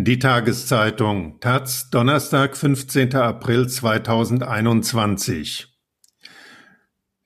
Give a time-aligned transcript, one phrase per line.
[0.00, 3.16] Die Tageszeitung taz Donnerstag, 15.
[3.16, 5.76] April 2021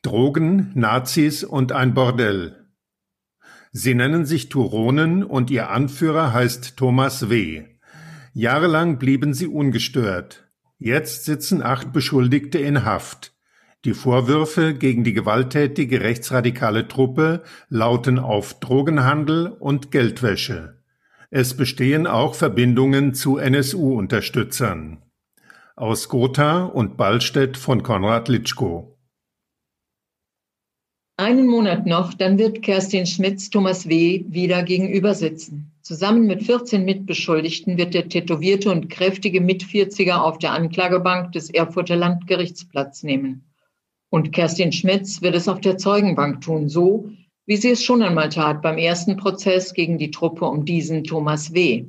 [0.00, 2.70] Drogen, Nazis und ein Bordell.
[3.72, 7.66] Sie nennen sich Turonen und ihr Anführer heißt Thomas W.
[8.32, 10.48] Jahrelang blieben sie ungestört.
[10.78, 13.34] Jetzt sitzen acht Beschuldigte in Haft.
[13.84, 20.81] Die Vorwürfe gegen die gewalttätige rechtsradikale Truppe lauten auf Drogenhandel und Geldwäsche.
[21.34, 24.98] Es bestehen auch Verbindungen zu NSU-Unterstützern.
[25.76, 28.98] Aus Gotha und Ballstedt von Konrad Litschko.
[31.16, 34.26] Einen Monat noch, dann wird Kerstin Schmitz Thomas W.
[34.28, 35.72] wieder gegenüber sitzen.
[35.80, 41.96] Zusammen mit 14 Mitbeschuldigten wird der tätowierte und kräftige Mitvierziger auf der Anklagebank des Erfurter
[41.96, 43.50] Landgerichts Platz nehmen.
[44.10, 47.10] Und Kerstin Schmitz wird es auf der Zeugenbank tun, so
[47.52, 51.52] wie sie es schon einmal tat beim ersten Prozess gegen die Truppe um diesen Thomas
[51.52, 51.84] W.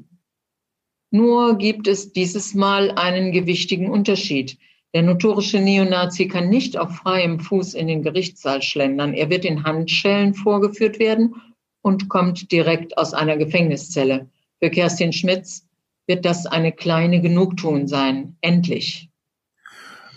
[1.10, 4.58] Nur gibt es dieses Mal einen gewichtigen Unterschied.
[4.94, 9.14] Der notorische Neonazi kann nicht auf freiem Fuß in den Gerichtssaal schlendern.
[9.14, 11.36] Er wird in Handschellen vorgeführt werden
[11.82, 14.30] und kommt direkt aus einer Gefängniszelle.
[14.62, 15.66] Für Kerstin Schmitz
[16.08, 18.36] wird das eine kleine Genugtuung sein.
[18.42, 19.10] Endlich.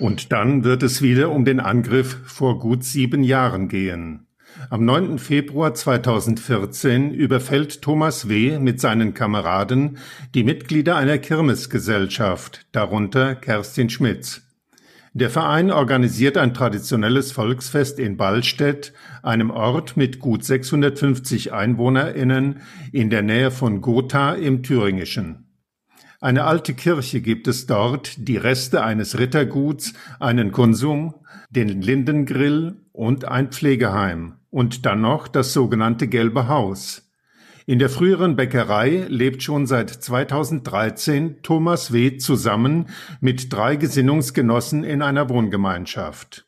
[0.01, 4.26] Und dann wird es wieder um den Angriff vor gut sieben Jahren gehen.
[4.69, 5.19] Am 9.
[5.19, 8.59] Februar 2014 überfällt Thomas W.
[8.59, 9.99] mit seinen Kameraden
[10.35, 14.43] die Mitglieder einer Kirmesgesellschaft, darunter Kerstin Schmitz.
[15.13, 23.09] Der Verein organisiert ein traditionelles Volksfest in Ballstedt, einem Ort mit gut 650 EinwohnerInnen in
[23.09, 25.45] der Nähe von Gotha im Thüringischen.
[26.21, 31.15] Eine alte Kirche gibt es dort, die Reste eines Ritterguts, einen Konsum,
[31.51, 37.13] den Lindengrill und ein Pflegeheim und dann noch das sogenannte Gelbe Haus.
[37.67, 42.17] In der früheren Bäckerei lebt schon seit 2013 Thomas W.
[42.17, 42.87] zusammen
[43.21, 46.47] mit drei Gesinnungsgenossen in einer Wohngemeinschaft.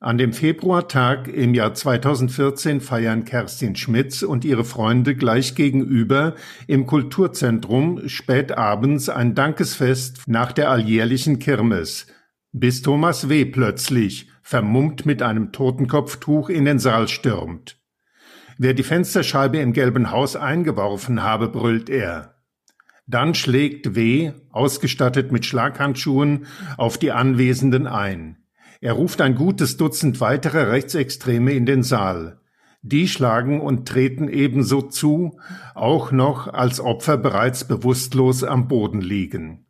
[0.00, 6.36] An dem Februartag im Jahr 2014 feiern Kerstin Schmitz und ihre Freunde gleich gegenüber
[6.68, 12.06] im Kulturzentrum spät abends ein Dankesfest nach der alljährlichen Kirmes,
[12.52, 13.44] bis Thomas W.
[13.44, 17.80] plötzlich vermummt mit einem Totenkopftuch in den Saal stürmt.
[18.58, 22.34] Wer die Fensterscheibe im gelben Haus eingeworfen habe, brüllt er.
[23.06, 26.46] Dann schlägt W., ausgestattet mit Schlaghandschuhen,
[26.76, 28.44] auf die Anwesenden ein.
[28.82, 32.38] Er ruft ein gutes Dutzend weitere Rechtsextreme in den Saal.
[32.82, 35.38] Die schlagen und treten ebenso zu,
[35.74, 39.64] auch noch als Opfer bereits bewusstlos am Boden liegen.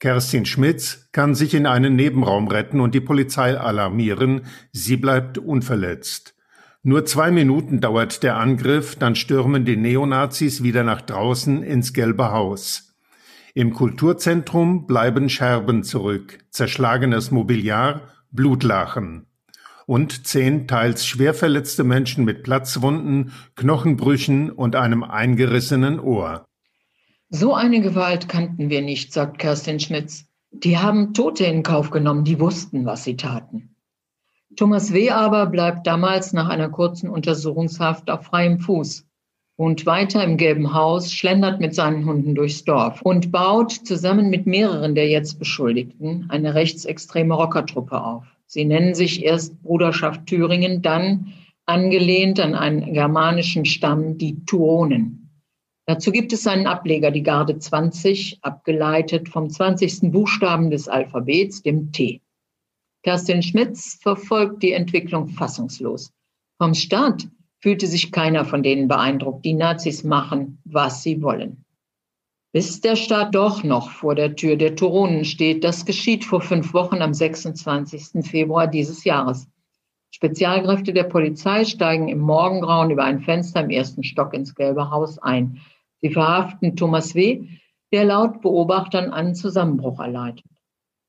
[0.00, 4.42] Kerstin Schmitz kann sich in einen Nebenraum retten und die Polizei alarmieren.
[4.72, 6.34] Sie bleibt unverletzt.
[6.82, 12.30] Nur zwei Minuten dauert der Angriff, dann stürmen die Neonazis wieder nach draußen ins Gelbe
[12.30, 12.94] Haus.
[13.54, 19.28] Im Kulturzentrum bleiben Scherben zurück, zerschlagenes Mobiliar, Blutlachen
[19.88, 26.44] und zehn teils schwer verletzte Menschen mit Platzwunden, Knochenbrüchen und einem eingerissenen Ohr.
[27.30, 30.26] So eine Gewalt kannten wir nicht, sagt Kerstin Schmitz.
[30.50, 33.76] Die haben Tote in Kauf genommen, die wussten, was sie taten.
[34.56, 35.10] Thomas W.
[35.10, 39.06] aber bleibt damals nach einer kurzen Untersuchungshaft auf freiem Fuß,
[39.58, 44.46] wohnt weiter im gelben Haus, schlendert mit seinen Hunden durchs Dorf und baut zusammen mit
[44.46, 48.24] mehreren der jetzt Beschuldigten eine rechtsextreme Rockertruppe auf.
[48.46, 51.34] Sie nennen sich erst Bruderschaft Thüringen, dann
[51.66, 55.27] angelehnt an einen germanischen Stamm die Turonen.
[55.88, 60.12] Dazu gibt es einen Ableger, die Garde 20, abgeleitet vom 20.
[60.12, 62.20] Buchstaben des Alphabets, dem T.
[63.02, 66.12] Kerstin Schmitz verfolgt die Entwicklung fassungslos.
[66.58, 67.26] Vom Staat
[67.60, 69.46] fühlte sich keiner von denen beeindruckt.
[69.46, 71.64] Die Nazis machen, was sie wollen.
[72.52, 75.64] Bis der Staat doch noch vor der Tür der Turonen steht.
[75.64, 78.26] Das geschieht vor fünf Wochen am 26.
[78.28, 79.48] Februar dieses Jahres.
[80.10, 85.18] Spezialkräfte der Polizei steigen im Morgengrauen über ein Fenster im ersten Stock ins Gelbe Haus
[85.18, 85.62] ein.
[86.00, 87.48] Sie verhaften Thomas W.,
[87.92, 90.44] der laut Beobachtern einen Zusammenbruch erleidet.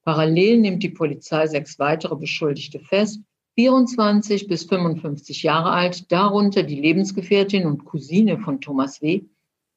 [0.03, 3.21] Parallel nimmt die Polizei sechs weitere Beschuldigte fest,
[3.55, 9.25] 24 bis 55 Jahre alt, darunter die Lebensgefährtin und Cousine von Thomas W.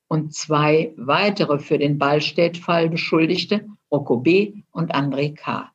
[0.09, 4.63] und zwei weitere für den Ballstädt-Fall Beschuldigte, Rocco B.
[4.71, 5.71] und André K.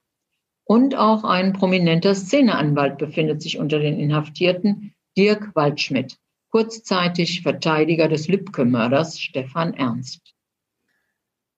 [0.64, 6.18] Und auch ein prominenter Szeneanwalt befindet sich unter den Inhaftierten, Dirk Waldschmidt
[6.50, 10.36] kurzzeitig Verteidiger des Lübcke-Mörders Stefan Ernst.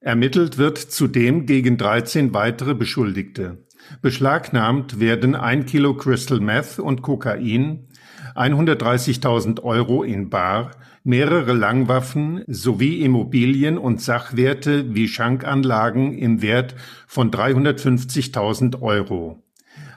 [0.01, 3.65] Ermittelt wird zudem gegen 13 weitere Beschuldigte.
[4.01, 7.87] Beschlagnahmt werden ein Kilo Crystal Meth und Kokain,
[8.35, 10.71] 130.000 Euro in Bar,
[11.03, 16.75] mehrere Langwaffen sowie Immobilien und Sachwerte wie Schankanlagen im Wert
[17.07, 19.43] von 350.000 Euro.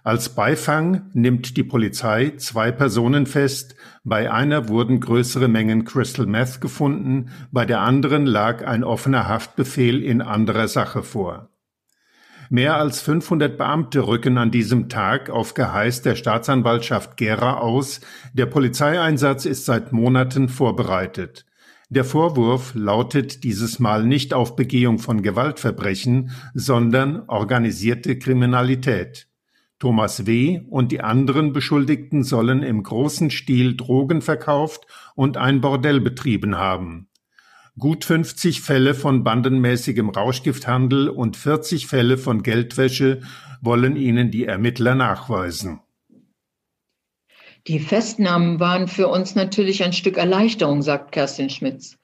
[0.04, 6.60] Als Beifang nimmt die Polizei zwei Personen fest, bei einer wurden größere Mengen Crystal Meth
[6.60, 11.50] gefunden, bei der anderen lag ein offener Haftbefehl in anderer Sache vor.
[12.50, 18.00] Mehr als 500 Beamte rücken an diesem Tag auf Geheiß der Staatsanwaltschaft Gera aus.
[18.34, 21.46] Der Polizeieinsatz ist seit Monaten vorbereitet.
[21.88, 29.31] Der Vorwurf lautet dieses Mal nicht auf Begehung von Gewaltverbrechen, sondern organisierte Kriminalität.
[29.82, 30.60] Thomas W.
[30.70, 34.86] und die anderen Beschuldigten sollen im großen Stil Drogen verkauft
[35.16, 37.08] und ein Bordell betrieben haben.
[37.76, 43.22] Gut 50 Fälle von bandenmäßigem Rauschgifthandel und 40 Fälle von Geldwäsche
[43.60, 45.80] wollen ihnen die Ermittler nachweisen.
[47.66, 51.98] Die Festnahmen waren für uns natürlich ein Stück Erleichterung, sagt Kerstin Schmitz.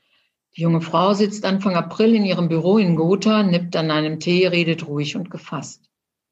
[0.56, 4.48] Die junge Frau sitzt Anfang April in ihrem Büro in Gotha, nippt an einem Tee,
[4.48, 5.87] redet ruhig und gefasst.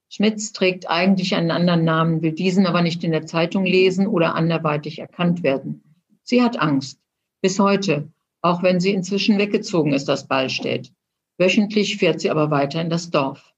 [0.08, 4.34] Schmitz trägt eigentlich einen anderen Namen, will diesen aber nicht in der Zeitung lesen oder
[4.34, 5.82] anderweitig erkannt werden.
[6.22, 7.00] Sie hat Angst.
[7.42, 8.08] Bis heute,
[8.40, 10.92] auch wenn sie inzwischen weggezogen ist aus Ballstedt.
[11.38, 13.52] Wöchentlich fährt sie aber weiter in das Dorf.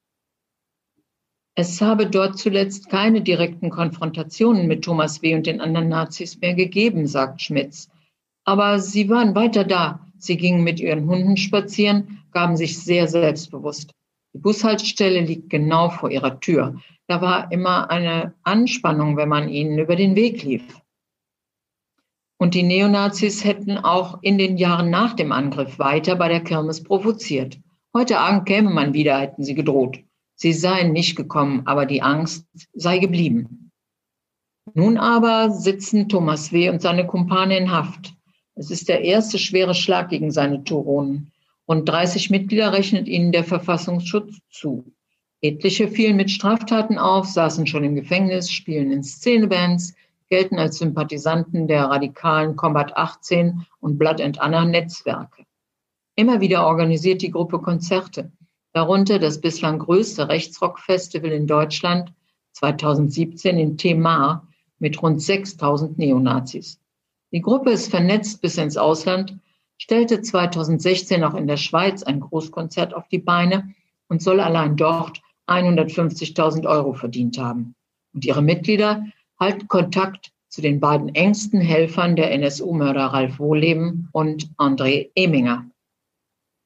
[1.55, 5.35] Es habe dort zuletzt keine direkten Konfrontationen mit Thomas W.
[5.35, 7.89] und den anderen Nazis mehr gegeben, sagt Schmitz.
[8.45, 10.06] Aber sie waren weiter da.
[10.19, 13.93] Sie gingen mit ihren Hunden spazieren, gaben sich sehr selbstbewusst.
[14.34, 16.80] Die Bushaltestelle liegt genau vor ihrer Tür.
[17.06, 20.80] Da war immer eine Anspannung, wenn man ihnen über den Weg lief.
[22.38, 26.82] Und die Neonazis hätten auch in den Jahren nach dem Angriff weiter bei der Kirmes
[26.82, 27.58] provoziert.
[27.94, 29.98] Heute Abend käme man wieder, hätten sie gedroht.
[30.36, 33.72] Sie seien nicht gekommen, aber die Angst sei geblieben.
[34.75, 36.69] Nun aber sitzen Thomas W.
[36.69, 38.14] und seine Kumpane in Haft.
[38.54, 41.32] Es ist der erste schwere Schlag gegen seine Turonen.
[41.69, 44.91] Rund 30 Mitglieder rechnet ihnen der Verfassungsschutz zu.
[45.43, 49.94] Etliche fielen mit Straftaten auf, saßen schon im Gefängnis, spielen in Szenebands,
[50.31, 55.44] gelten als Sympathisanten der radikalen Combat 18 und Blood and Anna Netzwerke.
[56.17, 58.32] Immer wieder organisiert die Gruppe Konzerte,
[58.73, 62.12] darunter das bislang größte Rechtsrockfestival in Deutschland
[62.53, 64.49] 2017 in Temar
[64.79, 66.81] mit rund 6000 Neonazis.
[67.31, 69.38] Die Gruppe ist vernetzt bis ins Ausland
[69.78, 73.75] stellte 2016 auch in der Schweiz ein Großkonzert auf die Beine
[74.08, 77.75] und soll allein dort 150.000 Euro verdient haben.
[78.12, 79.04] Und ihre Mitglieder
[79.38, 85.70] halten Kontakt zu den beiden engsten Helfern der NSU-Mörder Ralf Wohleben und André Eminger.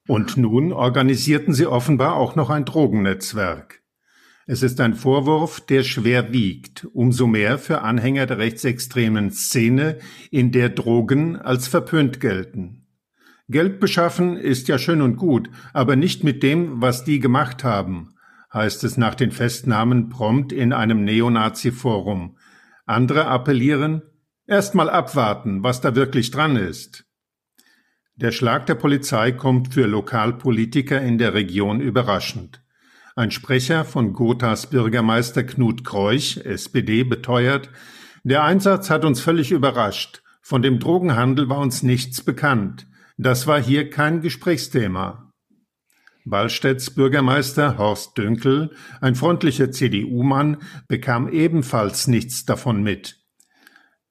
[0.08, 3.82] Und nun organisierten sie offenbar auch noch ein Drogennetzwerk.
[4.46, 9.98] Es ist ein Vorwurf, der schwer wiegt, umso mehr für Anhänger der rechtsextremen Szene,
[10.30, 12.81] in der Drogen als verpönt gelten.
[13.52, 18.14] Geld beschaffen ist ja schön und gut, aber nicht mit dem, was die gemacht haben,
[18.52, 22.36] heißt es nach den Festnahmen prompt in einem Neonazi-Forum.
[22.86, 24.02] Andere appellieren,
[24.46, 27.04] erst mal abwarten, was da wirklich dran ist.
[28.16, 32.62] Der Schlag der Polizei kommt für Lokalpolitiker in der Region überraschend.
[33.14, 37.70] Ein Sprecher von Gothas Bürgermeister Knut Kreuch, SPD, beteuert,
[38.24, 40.22] der Einsatz hat uns völlig überrascht.
[40.40, 42.86] Von dem Drogenhandel war uns nichts bekannt.
[43.22, 45.30] Das war hier kein Gesprächsthema.
[46.24, 50.56] Wallstedts Bürgermeister Horst Dünkel, ein freundlicher CDU-Mann,
[50.88, 53.20] bekam ebenfalls nichts davon mit.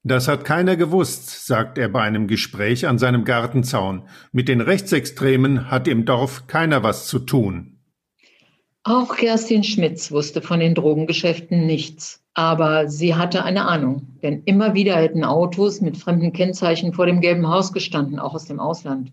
[0.03, 4.07] Das hat keiner gewusst, sagt er bei einem Gespräch an seinem Gartenzaun.
[4.31, 7.81] Mit den Rechtsextremen hat im Dorf keiner was zu tun.
[8.83, 12.20] Auch Kerstin Schmitz wusste von den Drogengeschäften nichts.
[12.33, 17.19] Aber sie hatte eine Ahnung, denn immer wieder hätten Autos mit fremden Kennzeichen vor dem
[17.19, 19.11] gelben Haus gestanden, auch aus dem Ausland.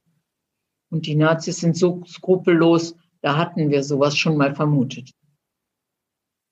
[0.90, 5.10] Und die Nazis sind so skrupellos, da hatten wir sowas schon mal vermutet.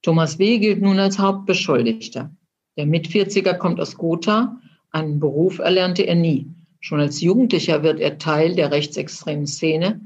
[0.03, 0.59] Thomas W.
[0.59, 2.31] gilt nun als Hauptbeschuldigter.
[2.77, 6.53] Der Mitvierziger kommt aus Gotha, einen Beruf erlernte er nie.
[6.81, 10.01] Schon als Jugendlicher wird er Teil der rechtsextremen Szene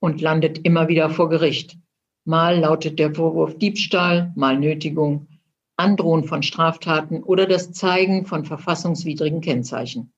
[0.00, 1.76] und landet immer wieder vor Gericht.
[2.24, 5.28] Mal lautet der Vorwurf Diebstahl, mal Nötigung,
[5.76, 10.12] Androhen von Straftaten oder das Zeigen von verfassungswidrigen Kennzeichen.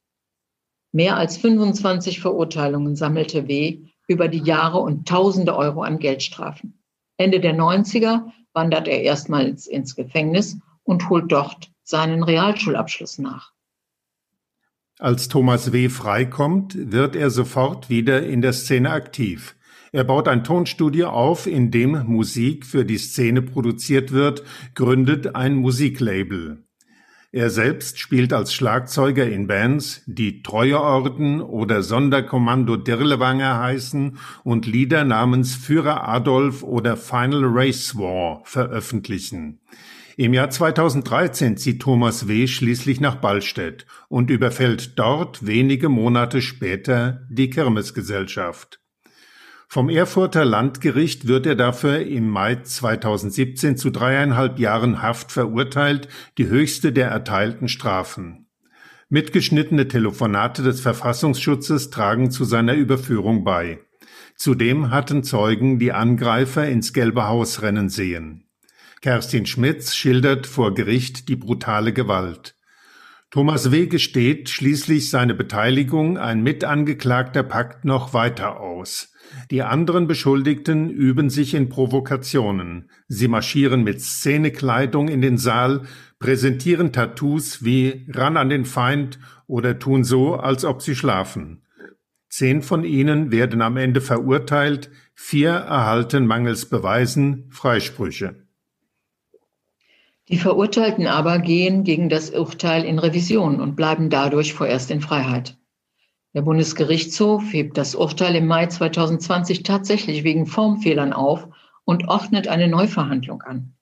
[0.93, 3.81] Mehr als 25 Verurteilungen sammelte W.
[4.07, 6.83] über die Jahre und Tausende Euro an Geldstrafen.
[7.17, 13.53] Ende der 90er wandert er erstmals ins Gefängnis und holt dort seinen Realschulabschluss nach.
[14.99, 15.91] Als Thomas W.
[15.91, 19.55] freikommt, wird er sofort wieder in der Szene aktiv.
[19.93, 24.43] Er baut ein Tonstudio auf, in dem Musik für die Szene produziert wird,
[24.75, 26.67] gründet ein Musiklabel.
[27.33, 35.05] Er selbst spielt als Schlagzeuger in Bands, die Treueorden oder Sonderkommando Dirlewanger heißen und Lieder
[35.05, 39.61] namens Führer Adolf oder Final Race War veröffentlichen.
[40.17, 42.47] Im Jahr 2013 zieht Thomas W.
[42.47, 48.81] schließlich nach Ballstedt und überfällt dort wenige Monate später die Kirmesgesellschaft.
[49.69, 56.09] Vom Erfurter Landgericht wird er dafür im Mai 2017 zu dreieinhalb Jahren Haft verurteilt,
[56.39, 58.47] die höchste der erteilten Strafen.
[59.09, 63.81] Mitgeschnittene Telefonate des Verfassungsschutzes tragen zu seiner Überführung bei.
[64.37, 68.45] Zudem hatten Zeugen die Angreifer ins Gelbe Haus rennen sehen.
[69.01, 72.57] Kerstin Schmitz schildert vor Gericht die brutale Gewalt.
[73.31, 73.87] Thomas W.
[73.87, 79.13] gesteht schließlich seine Beteiligung, ein Mitangeklagter packt noch weiter aus.
[79.51, 82.91] Die anderen Beschuldigten üben sich in Provokationen.
[83.09, 85.83] Sie marschieren mit Szenekleidung in den Saal,
[86.19, 91.63] präsentieren Tattoos wie Ran an den Feind oder tun so, als ob sie schlafen.
[92.29, 98.47] Zehn von ihnen werden am Ende verurteilt, vier erhalten mangels Beweisen Freisprüche.
[100.29, 105.57] Die Verurteilten aber gehen gegen das Urteil in Revision und bleiben dadurch vorerst in Freiheit.
[106.37, 111.49] Der Bundesgerichtshof hebt das Urteil im Mai 2020 tatsächlich wegen Formfehlern auf
[111.87, 113.75] und ordnet eine Neuverhandlung an.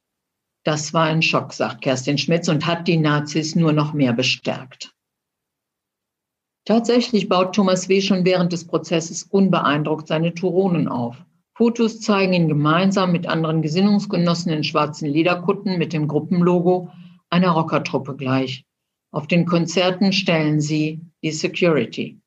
[0.62, 4.94] Das war ein Schock, sagt Kerstin Schmitz und hat die Nazis nur noch mehr bestärkt.
[6.64, 8.00] Tatsächlich baut Thomas W.
[8.00, 11.16] schon während des Prozesses unbeeindruckt seine Turonen auf.
[11.56, 16.88] Fotos zeigen ihn gemeinsam mit anderen Gesinnungsgenossen in schwarzen Lederkutten mit dem Gruppenlogo
[17.30, 18.64] einer Rockertruppe gleich.
[19.10, 22.20] Auf den Konzerten stellen sie die Security.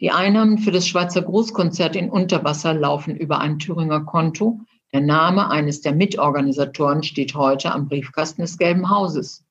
[0.00, 4.60] Die Einnahmen für das Schweizer Großkonzert in Unterwasser laufen über ein Thüringer Konto.
[4.94, 9.44] Der Name eines der Mitorganisatoren steht heute am Briefkasten des Gelben Hauses.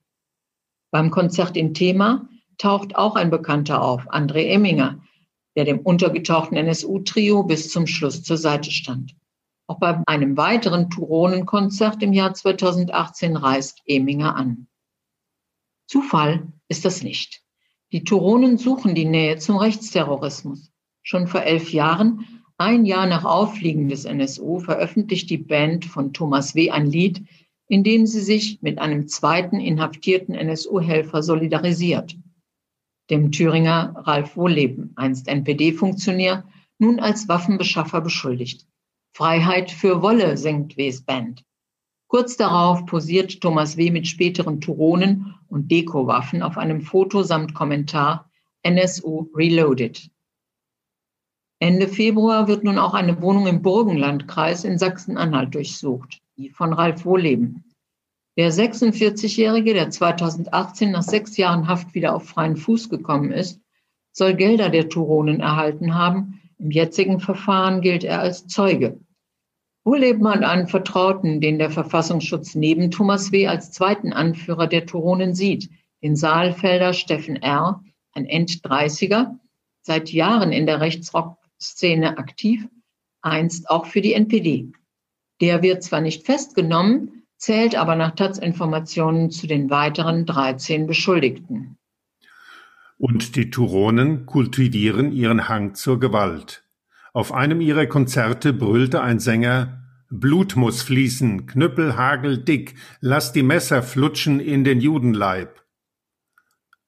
[0.89, 2.27] Beim Konzert in Thema
[2.57, 4.99] taucht auch ein Bekannter auf, André Emminger,
[5.55, 9.15] der dem untergetauchten NSU-Trio bis zum Schluss zur Seite stand.
[9.67, 14.67] Auch bei einem weiteren Turonenkonzert im Jahr 2018 reist Eminger an.
[15.85, 17.43] Zufall ist das nicht.
[17.91, 20.71] Die Turonen suchen die Nähe zum Rechtsterrorismus.
[21.01, 22.25] Schon vor elf Jahren,
[22.57, 26.71] ein Jahr nach Auffliegen des NSU, veröffentlicht die Band von Thomas W.
[26.71, 27.23] ein Lied,
[27.67, 32.15] in dem sie sich mit einem zweiten inhaftierten NSU-Helfer solidarisiert
[33.09, 36.43] dem Thüringer Ralf Wohleben, einst NPD-Funktionär,
[36.77, 38.67] nun als Waffenbeschaffer beschuldigt.
[39.13, 41.43] Freiheit für Wolle singt Ws Band.
[42.09, 43.91] Kurz darauf posiert Thomas W.
[43.91, 48.31] mit späteren Turonen und Dekowaffen auf einem Foto samt Kommentar
[48.63, 50.09] NSU Reloaded.
[51.59, 57.05] Ende Februar wird nun auch eine Wohnung im Burgenlandkreis in Sachsen-Anhalt durchsucht, die von Ralf
[57.05, 57.63] Wohleben.
[58.37, 63.61] Der 46-Jährige, der 2018 nach sechs Jahren Haft wieder auf freien Fuß gekommen ist,
[64.13, 66.41] soll Gelder der Turonen erhalten haben.
[66.57, 68.99] Im jetzigen Verfahren gilt er als Zeuge.
[69.83, 73.47] Wohleben hat einen Vertrauten, den der Verfassungsschutz neben Thomas W.
[73.47, 75.69] als zweiten Anführer der Turonen sieht,
[76.03, 77.83] den Saalfelder Steffen R.,
[78.13, 79.37] ein End-30er,
[79.81, 82.67] seit Jahren in der Rechtsrock-Szene aktiv,
[83.21, 84.71] einst auch für die NPD.
[85.41, 91.77] Der wird zwar nicht festgenommen, zählt aber nach Taz-Informationen zu den weiteren 13 Beschuldigten.
[92.97, 96.65] Und die Turonen kultivieren ihren Hang zur Gewalt.
[97.13, 99.79] Auf einem ihrer Konzerte brüllte ein Sänger
[100.11, 105.63] Blut muss fließen, Knüppel hageldick, lass die Messer flutschen in den Judenleib.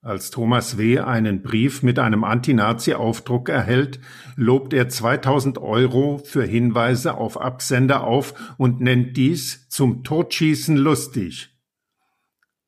[0.02, 0.98] Als Thomas W.
[1.02, 4.00] einen Brief mit einem Anti-Nazi-Aufdruck erhält,
[4.36, 11.51] lobt er 2000 Euro für Hinweise auf Absender auf und nennt dies zum Totschießen lustig.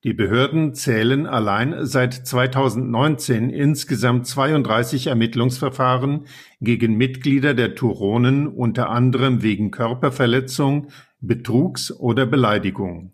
[0.04, 6.26] Die Behörden zählen allein seit 2019 insgesamt 32 Ermittlungsverfahren
[6.60, 10.90] gegen Mitglieder der Turonen unter anderem wegen Körperverletzung,
[11.22, 13.14] Betrugs oder Beleidigung.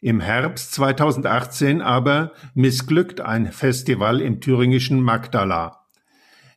[0.00, 5.86] Im Herbst 2018 aber missglückt ein Festival im thüringischen Magdala.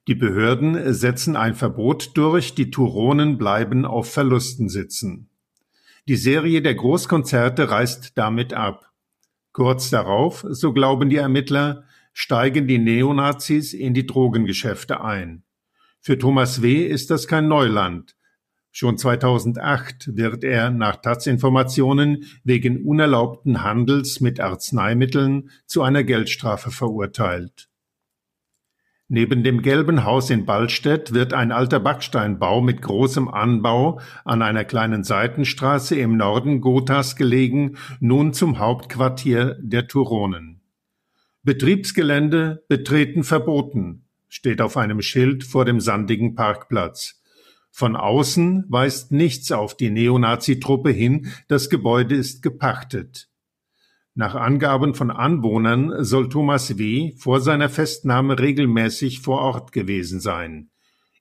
[0.07, 5.29] Die Behörden setzen ein Verbot durch, die Turonen bleiben auf Verlusten sitzen.
[6.07, 8.86] Die Serie der Großkonzerte reißt damit ab.
[9.57, 11.83] Kurz darauf, so glauben die Ermittler,
[12.13, 15.45] steigen die Neonazis in die Drogengeschäfte ein.
[15.99, 16.85] Für Thomas W.
[16.85, 18.15] ist das kein Neuland.
[18.69, 27.67] Schon 2008 wird er nach Taz-Informationen wegen unerlaubten Handels mit Arzneimitteln zu einer Geldstrafe verurteilt.
[29.09, 34.65] Neben dem Gelben Haus in Ballstedt wird ein alter Backsteinbau mit großem Anbau an einer
[34.65, 40.59] kleinen Seitenstraße im Norden Gothas gelegen, nun zum Hauptquartier der Turonen.
[41.43, 47.21] Betriebsgelände betreten verboten, steht auf einem Schild vor dem sandigen Parkplatz.
[47.71, 53.29] Von außen weist nichts auf die Neonazi-Truppe hin, das Gebäude ist gepachtet.
[54.19, 57.13] Nach Angaben von Anwohnern soll Thomas W.
[57.19, 60.71] vor seiner Festnahme regelmäßig vor Ort gewesen sein.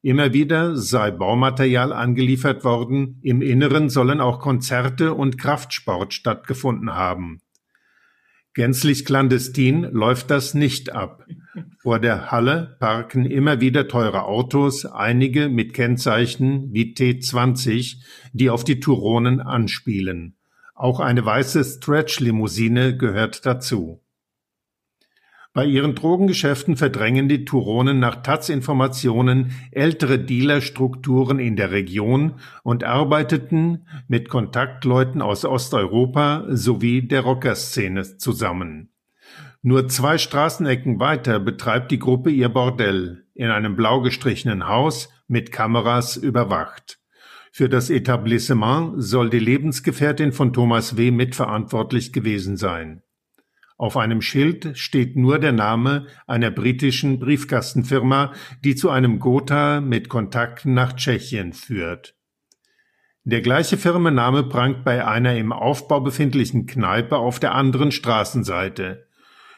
[0.01, 7.43] Immer wieder sei Baumaterial angeliefert worden, im Inneren sollen auch Konzerte und Kraftsport stattgefunden haben.
[8.55, 11.27] Gänzlich clandestin läuft das nicht ab.
[11.83, 17.97] Vor der Halle parken immer wieder teure Autos, einige mit Kennzeichen wie T20,
[18.33, 20.36] die auf die Turonen anspielen.
[20.77, 24.03] Auch eine weiße Stretch-Limousine gehört dazu.
[25.55, 33.87] Bei ihren Drogengeschäften verdrängen die Turonen nach Taz-Informationen ältere Dealerstrukturen in der Region und arbeiteten
[34.07, 38.93] mit Kontaktleuten aus Osteuropa sowie der Rockerszene zusammen.
[39.63, 45.53] Nur zwei Straßenecken weiter betreibt die Gruppe ihr Bordell in einem blau gestrichenen Haus mit
[45.53, 47.01] Kameras überwacht.
[47.57, 51.11] Für das Etablissement soll die Lebensgefährtin von Thomas W.
[51.11, 53.01] mitverantwortlich gewesen sein.
[53.79, 60.11] Auf einem Schild steht nur der Name einer britischen Briefkastenfirma, die zu einem Gotha mit
[60.11, 62.15] Kontakten nach Tschechien führt.
[63.25, 69.07] Der gleiche Firmenname prangt bei einer im Aufbau befindlichen Kneipe auf der anderen Straßenseite.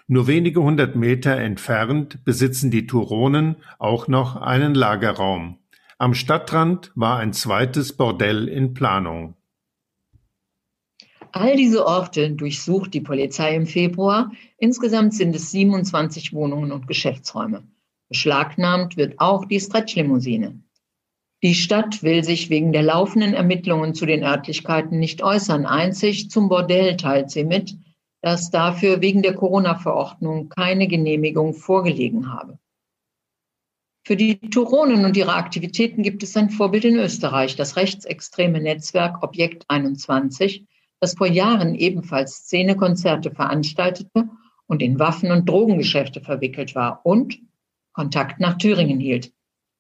[0.07, 5.59] Nur wenige hundert Meter entfernt besitzen die Turonen auch noch einen Lagerraum.
[6.01, 9.35] Am Stadtrand war ein zweites Bordell in Planung.
[11.33, 14.31] All diese Orte durchsucht die Polizei im Februar.
[14.59, 17.65] Insgesamt sind es 27 Wohnungen und Geschäftsräume.
[18.09, 20.63] Beschlagnahmt wird auch die Stretch-Limousine.
[21.43, 25.67] Die Stadt will sich wegen der laufenden Ermittlungen zu den Örtlichkeiten nicht äußern.
[25.67, 27.77] Einzig zum Bordell teilt sie mit,
[28.23, 32.61] dass dafür wegen der Corona-Verordnung keine Genehmigung vorgelegen habe.
[34.09, 39.23] Für die Turonen und ihre Aktivitäten gibt es ein Vorbild in Österreich, das rechtsextreme Netzwerk
[39.23, 40.67] Objekt 21,
[40.99, 44.31] das vor Jahren ebenfalls Szenekonzerte veranstaltete
[44.67, 47.39] und in Waffen- und Drogengeschäfte verwickelt war und
[47.93, 49.31] Kontakt nach Thüringen hielt.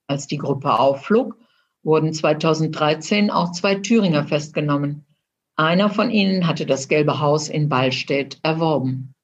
[0.08, 1.38] Als die Gruppe aufflog,
[1.82, 5.06] wurden 2013 auch zwei Thüringer festgenommen.
[5.56, 9.14] Einer von ihnen hatte das Gelbe Haus in Ballstedt erworben.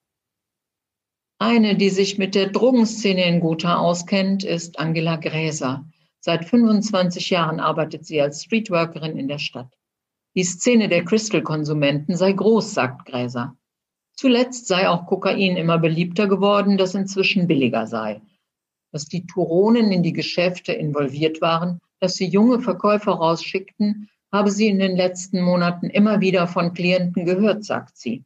[1.39, 5.85] Eine, die sich mit der Drogenszene in Gotha auskennt, ist Angela Gräser.
[6.21, 9.77] Seit 25 Jahren arbeitet sie als Streetworkerin in der Stadt.
[10.37, 13.57] Die Szene der Crystal-Konsumenten sei groß, sagt Gräser.
[14.17, 18.23] Zuletzt sei auch Kokain immer beliebter geworden, das inzwischen billiger sei.
[18.93, 24.69] Dass die Turonen in die Geschäfte involviert waren, dass sie junge Verkäufer rausschickten, habe sie
[24.69, 28.25] in den letzten Monaten immer wieder von Klienten gehört, sagt sie.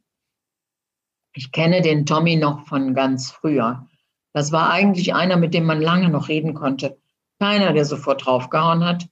[1.33, 3.87] Ich kenne den Tommy noch von ganz früher.
[4.33, 6.97] Das war eigentlich einer, mit dem man lange noch reden konnte.
[7.39, 9.07] Keiner, der sofort draufgehauen hat.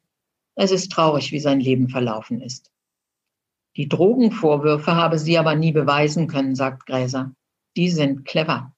[0.55, 2.71] Es ist traurig, wie sein Leben verlaufen ist.
[3.75, 7.33] Die Drogenvorwürfe habe sie aber nie beweisen können, sagt Gräser.
[7.75, 8.73] Die sind clever.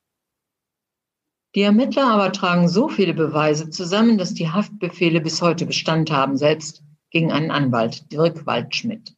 [1.56, 6.38] Die Ermittler aber tragen so viele Beweise zusammen, dass die Haftbefehle bis heute Bestand haben,
[6.38, 9.16] selbst gegen einen Anwalt, Dirk Waldschmidt.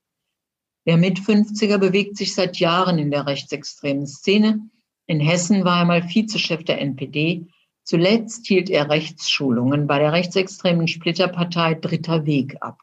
[0.85, 4.67] Der Mit-50er bewegt sich seit Jahren in der rechtsextremen Szene.
[5.05, 7.47] In Hessen war er mal Vizechef der NPD.
[7.83, 12.79] Zuletzt hielt er Rechtsschulungen bei der rechtsextremen Splitterpartei Dritter Weg ab.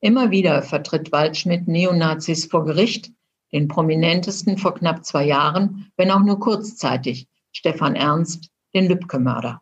[0.00, 3.10] Immer wieder vertritt Waldschmidt Neonazis vor Gericht,
[3.52, 9.60] den prominentesten vor knapp zwei Jahren, wenn auch nur kurzzeitig, Stefan Ernst, den Lübcke-Mörder.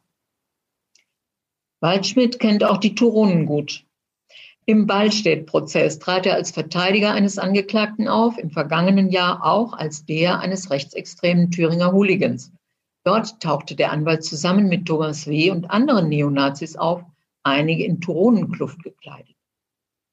[1.81, 3.86] Waldschmidt kennt auch die Turonen gut.
[4.69, 10.41] Im Ballstedt-Prozess trat er als Verteidiger eines Angeklagten auf, im vergangenen Jahr auch als der
[10.41, 12.51] eines rechtsextremen Thüringer Hooligans.
[13.05, 15.53] Dort tauchte der Anwalt zusammen mit Thomas W.
[15.53, 17.05] und anderen Neonazis auf,
[17.45, 19.37] einige in Turonenkluft gekleidet.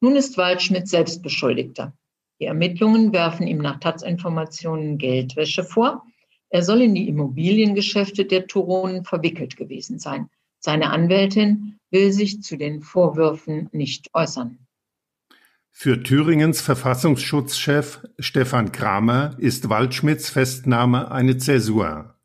[0.02, 1.94] Nun ist Waldschmidt selbst Beschuldigter.
[2.40, 6.06] Die Ermittlungen werfen ihm nach Taz-Informationen Geldwäsche vor.
[6.50, 10.30] Er soll in die Immobiliengeschäfte der Turonen verwickelt gewesen sein.
[10.66, 14.60] Seine Anwältin will sich zu den Vorwürfen nicht äußern.
[15.72, 22.16] Für Thüringens Verfassungsschutzchef Stefan Kramer ist Waldschmidts Festnahme eine Zäsur.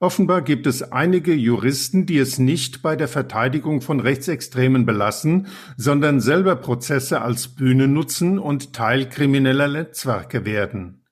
[0.00, 6.20] Offenbar gibt es einige Juristen, die es nicht bei der Verteidigung von Rechtsextremen belassen, sondern
[6.20, 11.04] selber Prozesse als Bühne nutzen und Teil krimineller Netzwerke werden.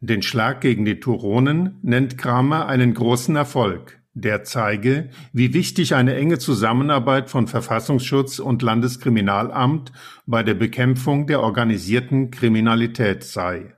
[0.00, 3.99] Den Schlag gegen die Turonen nennt Kramer einen großen Erfolg.
[4.12, 9.92] Der zeige, wie wichtig eine enge Zusammenarbeit von Verfassungsschutz und Landeskriminalamt
[10.26, 13.76] bei der Bekämpfung der organisierten Kriminalität sei.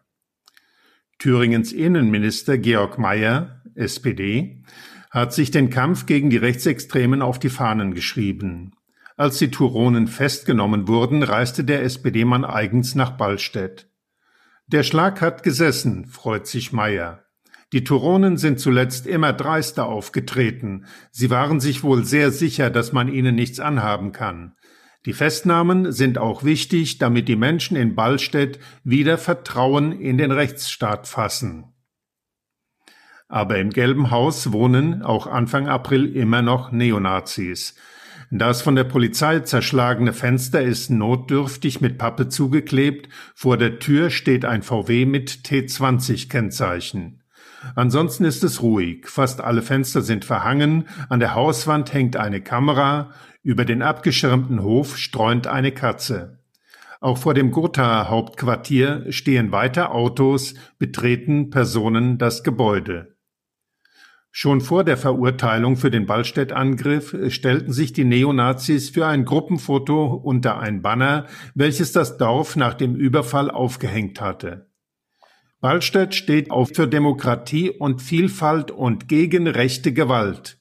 [1.19, 4.65] Thüringens Innenminister Georg Mayer, SPD,
[5.11, 8.73] hat sich den Kampf gegen die Rechtsextremen auf die Fahnen geschrieben.
[9.17, 13.89] Als die Turonen festgenommen wurden, reiste der SPD-Mann eigens nach Ballstedt.
[14.67, 17.25] Der Schlag hat gesessen, freut sich Meyer.
[17.73, 20.85] Die Turonen sind zuletzt immer dreister aufgetreten.
[21.11, 24.55] Sie waren sich wohl sehr sicher, dass man ihnen nichts anhaben kann.
[25.07, 31.09] Die Festnahmen sind auch wichtig, damit die Menschen in Ballstedt wieder Vertrauen in den Rechtsstaat
[31.09, 31.73] fassen.
[33.27, 37.75] Aber im Gelben Haus wohnen auch Anfang April immer noch Neonazis.
[38.31, 43.09] Das von der Polizei zerschlagene Fenster ist notdürftig mit Pappe zugeklebt.
[43.35, 47.22] Vor der Tür steht ein VW mit T20-Kennzeichen.
[47.75, 49.09] Ansonsten ist es ruhig.
[49.09, 50.89] Fast alle Fenster sind verhangen.
[51.09, 53.11] An der Hauswand hängt eine Kamera.
[53.43, 56.39] Über den abgeschirmten Hof streunt eine Katze.
[57.01, 63.17] Auch vor dem Gotha-Hauptquartier stehen weiter Autos, betreten Personen das Gebäude.
[64.31, 70.59] Schon vor der Verurteilung für den Ballstedt-Angriff stellten sich die Neonazis für ein Gruppenfoto unter
[70.59, 74.72] ein Banner, welches das Dorf nach dem Überfall aufgehängt hatte.
[75.63, 80.59] Ballstedt steht auf für Demokratie und Vielfalt und gegen rechte Gewalt.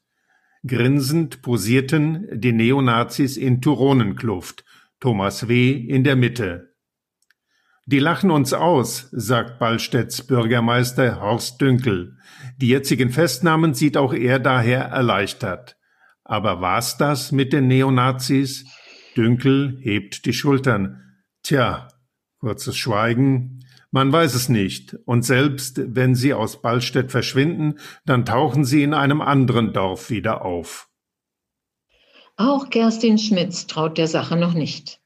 [0.66, 4.64] Grinsend posierten die Neonazis in Turonenkluft,
[5.00, 5.72] Thomas W.
[5.72, 6.76] in der Mitte.
[7.88, 12.16] Die lachen uns aus, sagt Ballstedts Bürgermeister Horst Dünkel.
[12.58, 15.78] Die jetzigen Festnahmen sieht auch er daher erleichtert.
[16.24, 18.66] Aber war's das mit den Neonazis?
[19.18, 21.02] Dünkel hebt die Schultern.
[21.42, 21.88] Tja,
[22.38, 23.61] kurzes Schweigen.
[23.92, 24.98] Man weiß es nicht.
[25.06, 30.44] Und selbst wenn sie aus Ballstedt verschwinden, dann tauchen sie in einem anderen Dorf wieder
[30.46, 30.90] auf.
[32.38, 35.02] Auch Kerstin Schmitz traut der Sache noch nicht.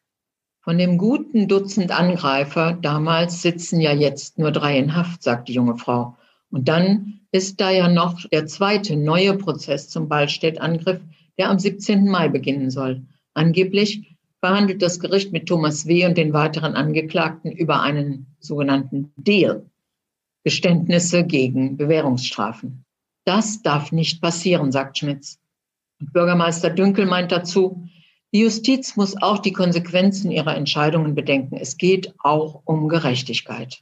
[0.61, 5.53] Von dem guten Dutzend Angreifer damals sitzen ja jetzt nur drei in Haft, sagt die
[5.53, 6.17] junge Frau.
[6.49, 11.01] Und dann ist da ja noch der zweite neue Prozess zum Ballstedt-Angriff,
[11.37, 12.09] der am 17.
[12.09, 13.05] Mai beginnen soll.
[13.33, 14.14] Angeblich
[14.45, 16.05] verhandelt das Gericht mit Thomas W.
[16.05, 19.67] und den weiteren Angeklagten über einen sogenannten Deal.
[20.43, 22.85] Geständnisse gegen Bewährungsstrafen.
[23.23, 25.39] Das darf nicht passieren, sagt Schmitz.
[25.99, 27.89] Und Bürgermeister Dünkel meint dazu,
[28.31, 31.57] die Justiz muss auch die Konsequenzen ihrer Entscheidungen bedenken.
[31.57, 33.81] Es geht auch um Gerechtigkeit.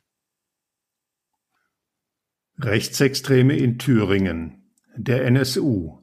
[2.57, 4.71] Rechtsextreme in Thüringen.
[4.95, 6.02] Der NSU.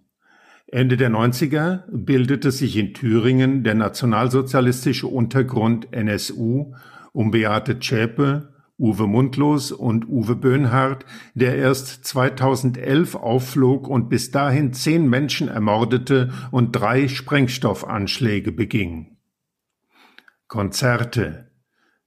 [0.73, 6.75] Ende der 90er bildete sich in Thüringen der nationalsozialistische Untergrund NSU
[7.13, 11.05] um Beate Zschäpe, Uwe Mundlos und Uwe Böhnhardt,
[11.35, 19.17] der erst 2011 aufflog und bis dahin zehn Menschen ermordete und drei Sprengstoffanschläge beging.
[20.47, 21.50] Konzerte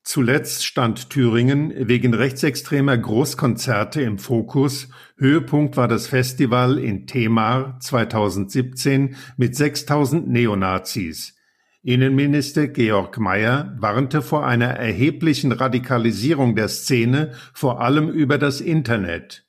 [0.03, 4.89] Zuletzt stand Thüringen wegen rechtsextremer Großkonzerte im Fokus.
[5.17, 11.37] Höhepunkt war das Festival in Temar 2017 mit 6000 Neonazis.
[11.83, 19.45] Innenminister Georg Mayer warnte vor einer erheblichen Radikalisierung der Szene, vor allem über das Internet.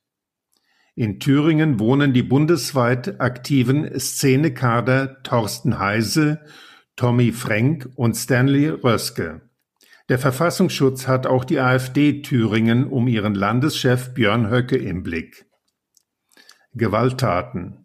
[0.94, 6.40] In Thüringen wohnen die bundesweit aktiven Szenekader Thorsten Heise,
[6.94, 9.42] Tommy Frenk und Stanley Röske.
[10.08, 15.46] Der Verfassungsschutz hat auch die AfD Thüringen um ihren Landeschef Björn Höcke im Blick.
[16.74, 17.84] Gewalttaten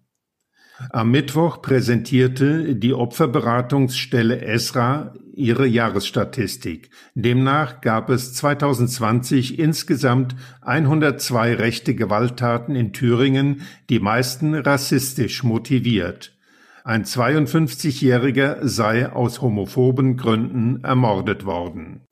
[0.92, 6.90] am Mittwoch präsentierte die Opferberatungsstelle ESRA ihre Jahresstatistik.
[7.16, 16.38] Demnach gab es 2020 insgesamt 102 rechte Gewalttaten in Thüringen, die meisten rassistisch motiviert.
[16.86, 22.06] Ein 52-Jähriger sei aus homophoben Gründen ermordet worden